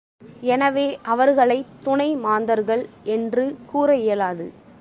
எனவே 0.43 0.85
அவர்களைத் 1.03 1.83
துணை 1.83 2.15
மாந்தர்கள் 2.15 2.83
என்று 3.03 3.57
கூற 3.65 3.95
இயலாது. 3.95 4.47